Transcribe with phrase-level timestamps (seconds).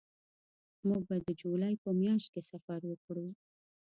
[0.87, 3.27] موږ به د جولای په میاشت کې سفر وکړو